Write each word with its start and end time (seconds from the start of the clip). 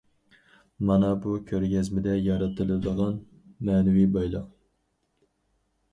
مانا 0.91 1.09
بۇ 1.25 1.33
كۆرگەزمىدە 1.51 2.15
يارىتىلىدىغان 2.29 3.21
مەنىۋى 3.71 4.09
بايلىق. 4.17 4.49